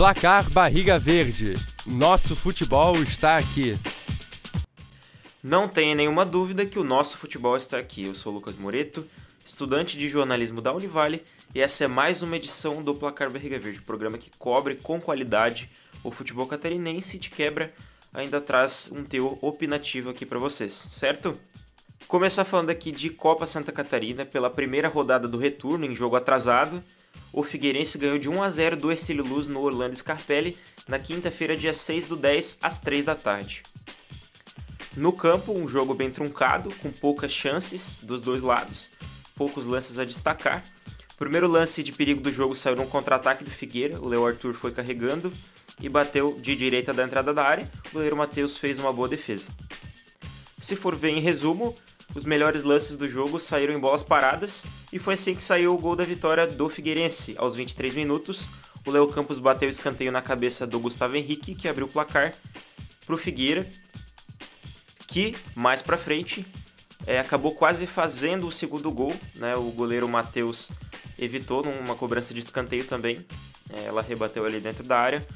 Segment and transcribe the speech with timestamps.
[0.00, 1.56] Placar Barriga Verde.
[1.84, 3.78] Nosso futebol está aqui.
[5.42, 8.04] Não tenha nenhuma dúvida que o nosso futebol está aqui.
[8.04, 9.06] Eu sou Lucas Moreto,
[9.44, 11.22] estudante de jornalismo da Univale,
[11.54, 15.68] e essa é mais uma edição do Placar Barriga Verde, programa que cobre com qualidade
[16.02, 17.70] o futebol catarinense e de quebra
[18.10, 21.38] ainda traz um teor opinativo aqui para vocês, certo?
[22.08, 26.82] Começar falando aqui de Copa Santa Catarina pela primeira rodada do retorno em jogo atrasado
[27.32, 30.56] o Figueirense ganhou de 1 a 0 do Ercílio Luz no Orlando Scarpelli
[30.88, 33.62] na quinta-feira, dia 6 do 10, às 3 da tarde.
[34.96, 38.90] No campo, um jogo bem truncado, com poucas chances dos dois lados,
[39.36, 40.64] poucos lances a destacar.
[41.14, 44.52] O primeiro lance de perigo do jogo saiu num contra-ataque do Figueira, o Leo Arthur
[44.52, 45.32] foi carregando
[45.80, 49.52] e bateu de direita da entrada da área, o goleiro Matheus fez uma boa defesa.
[50.60, 51.76] Se for ver em resumo,
[52.14, 55.78] os melhores lances do jogo saíram em bolas paradas e foi assim que saiu o
[55.78, 57.34] gol da vitória do Figueirense.
[57.38, 58.48] Aos 23 minutos,
[58.84, 62.34] o Léo Campos bateu o escanteio na cabeça do Gustavo Henrique, que abriu o placar
[63.06, 63.68] para o Figueira,
[65.06, 66.46] que mais para frente
[67.06, 69.14] é, acabou quase fazendo o segundo gol.
[69.34, 69.54] Né?
[69.56, 70.70] O goleiro Matheus
[71.18, 73.24] evitou numa cobrança de escanteio também.
[73.72, 75.26] É, ela rebateu ali dentro da área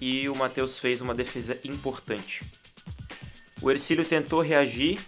[0.00, 2.42] e o Matheus fez uma defesa importante.
[3.60, 4.98] O Ercílio tentou reagir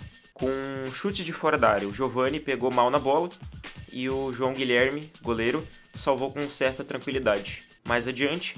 [0.43, 0.51] com
[0.89, 1.89] um chute de fora da área.
[1.89, 3.31] O Giovani pegou mal na bola
[3.93, 7.63] e o João Guilherme, goleiro, salvou com certa tranquilidade.
[7.85, 8.57] Mais adiante,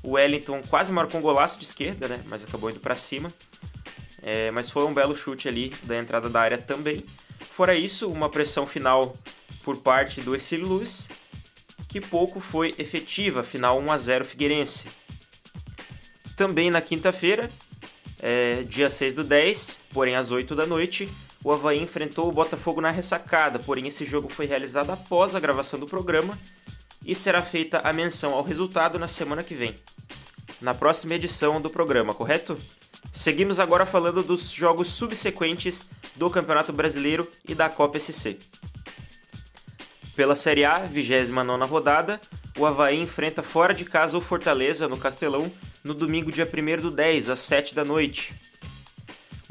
[0.00, 2.22] o Wellington quase marcou um golaço de esquerda, né?
[2.26, 3.32] mas acabou indo para cima.
[4.22, 7.04] É, mas foi um belo chute ali da entrada da área também.
[7.50, 9.16] Fora isso, uma pressão final
[9.64, 11.08] por parte do Ercílio Luz,
[11.88, 14.88] que pouco foi efetiva, final 1 a 0 Figueirense.
[16.36, 17.50] Também na quinta-feira,
[18.20, 21.08] é, dia 6 do 10, porém às 8 da noite,
[21.44, 25.78] o Havaí enfrentou o Botafogo na ressacada, porém esse jogo foi realizado após a gravação
[25.78, 26.38] do programa
[27.04, 29.76] e será feita a menção ao resultado na semana que vem,
[30.58, 32.58] na próxima edição do programa, correto?
[33.12, 35.86] Seguimos agora falando dos jogos subsequentes
[36.16, 38.38] do Campeonato Brasileiro e da Copa SC.
[40.16, 42.20] Pela Série A, 29 rodada,
[42.56, 45.52] o Havaí enfrenta fora de casa o Fortaleza no Castelão
[45.82, 48.34] no domingo, dia 1 do 10, às 7 da noite.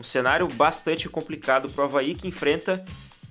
[0.03, 2.83] Um cenário bastante complicado para o Havaí que enfrenta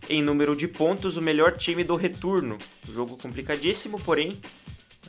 [0.08, 2.56] em número de pontos o melhor time do retorno.
[2.88, 4.40] Jogo complicadíssimo, porém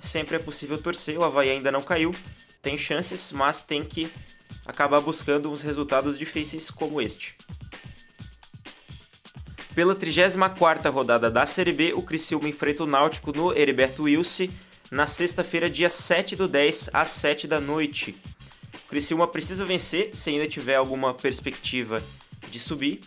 [0.01, 1.17] sempre é possível torcer.
[1.17, 2.13] O Havaí ainda não caiu,
[2.61, 4.11] tem chances, mas tem que
[4.65, 7.37] acabar buscando uns resultados difíceis como este.
[9.73, 14.49] Pela 34ª rodada da Série B, o Criciúma enfrenta o Náutico no Heriberto Wilson
[14.91, 18.21] na sexta-feira, dia 7 do 10, às 7 da noite.
[18.93, 22.03] Criciúma precisa vencer se ainda tiver alguma perspectiva
[22.47, 23.01] de subir.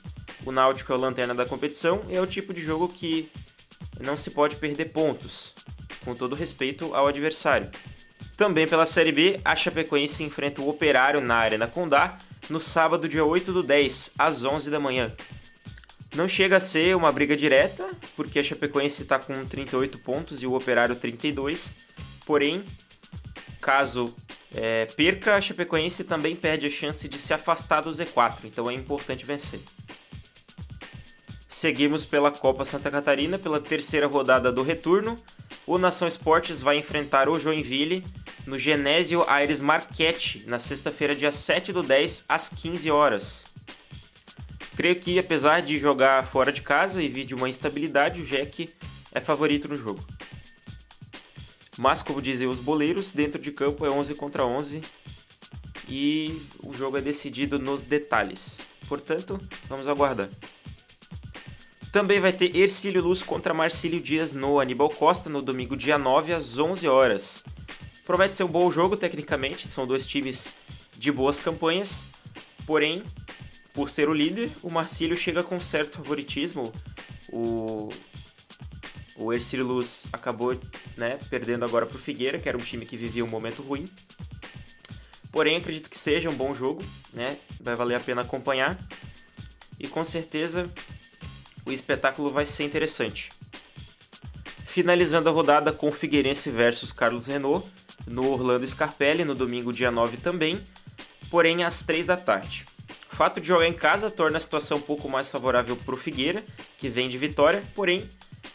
[0.45, 3.31] O Náutico é o lanterna da competição e é o tipo de jogo que
[4.01, 5.55] não se pode perder pontos,
[6.05, 7.71] com todo respeito ao adversário.
[8.37, 12.19] Também pela Série B, a Chapecoense enfrenta o Operário na Arena Condá
[12.51, 15.15] no sábado, dia 8 do 10, às 11 da manhã.
[16.17, 20.49] Não chega a ser uma briga direta, porque a Chapecoense está com 38 pontos e
[20.49, 21.77] o Operário 32.
[22.25, 22.65] Porém,
[23.61, 24.13] caso
[24.59, 28.73] é, perca, a Chapecoense também perde a chance de se afastar do Z4, então é
[28.73, 29.61] importante vencer.
[31.47, 35.23] Seguimos pela Copa Santa Catarina, pela terceira rodada do retorno.
[35.67, 38.03] O Nação Esportes vai enfrentar o Joinville
[38.47, 43.47] no Genésio Aires Marquette, na sexta-feira, dia 7 do 10, às 15 horas.
[44.75, 48.73] Creio que, apesar de jogar fora de casa e vir de uma instabilidade, o Jack
[49.13, 50.03] é favorito no jogo.
[51.77, 54.83] Mas, como dizem os boleiros, dentro de campo é 11 contra 11
[55.89, 58.63] e o jogo é decidido nos detalhes.
[58.89, 60.31] Portanto, vamos aguardar.
[61.93, 66.33] Também vai ter Ercílio Luz contra Marcílio Dias no Aníbal Costa no domingo, dia 9,
[66.33, 67.45] às 11 horas.
[68.05, 70.53] Promete ser um bom jogo tecnicamente, são dois times
[70.97, 72.07] de boas campanhas,
[72.67, 73.03] porém
[73.77, 76.73] por ser o líder, o Marcílio chega com certo favoritismo.
[77.29, 77.91] O,
[79.17, 80.59] o Ercílio Luz acabou
[80.97, 83.89] né, perdendo agora para o Figueira, que era um time que vivia um momento ruim.
[85.31, 86.83] Porém, acredito que seja um bom jogo,
[87.13, 87.37] né?
[87.61, 88.79] vai valer a pena acompanhar.
[89.79, 90.71] E com certeza
[91.65, 93.31] o espetáculo vai ser interessante.
[94.65, 97.67] Finalizando a rodada com Figueirense versus Carlos Renault,
[98.07, 100.61] no Orlando Scarpelli, no domingo, dia 9 também,
[101.31, 102.65] porém às 3 da tarde.
[103.13, 105.99] O fato de jogar em casa torna a situação um pouco mais favorável para o
[105.99, 106.45] Figueira,
[106.79, 108.09] que vem de vitória, porém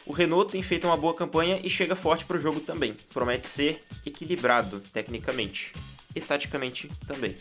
[0.05, 2.95] o Renault tem feito uma boa campanha e chega forte para o jogo também.
[3.13, 5.73] Promete ser equilibrado tecnicamente
[6.15, 7.35] e taticamente também.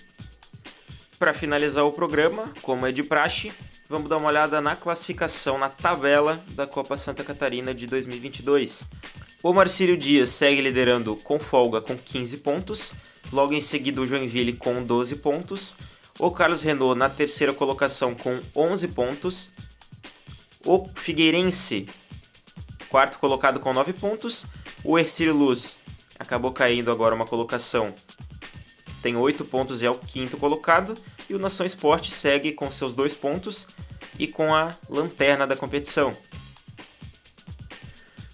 [1.18, 3.52] Para finalizar o programa, como é de praxe,
[3.88, 8.88] vamos dar uma olhada na classificação na tabela da Copa Santa Catarina de 2022.
[9.42, 12.94] O Marcílio Dias segue liderando com folga com 15 pontos.
[13.32, 15.76] Logo em seguida, o Joinville com 12 pontos.
[16.18, 19.50] O Carlos Renault na terceira colocação com 11 pontos.
[20.64, 21.88] O Figueirense,
[22.90, 24.46] quarto colocado com 9 pontos.
[24.84, 25.78] O Ercílio Luz
[26.18, 27.94] acabou caindo agora uma colocação.
[29.00, 30.98] Tem 8 pontos e é o quinto colocado.
[31.28, 33.68] E o Nação Esporte segue com seus 2 pontos
[34.18, 36.14] e com a lanterna da competição.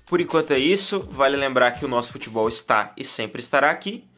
[0.06, 1.06] Por enquanto é isso.
[1.10, 4.08] Vale lembrar que o nosso futebol está e sempre estará aqui.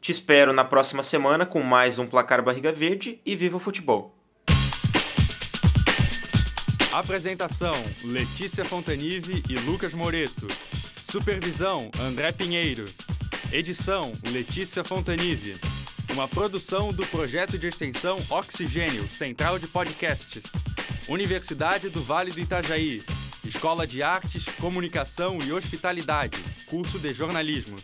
[0.00, 4.17] Te espero na próxima semana com mais um Placar Barriga Verde e viva o futebol!
[6.98, 10.48] Apresentação: Letícia Fontanive e Lucas Moreto.
[11.08, 12.86] Supervisão: André Pinheiro.
[13.52, 15.60] Edição: Letícia Fontanive.
[16.12, 20.42] Uma produção do projeto de extensão Oxigênio, Central de Podcasts.
[21.08, 23.04] Universidade do Vale do Itajaí.
[23.44, 26.42] Escola de Artes, Comunicação e Hospitalidade.
[26.66, 27.78] Curso de Jornalismo.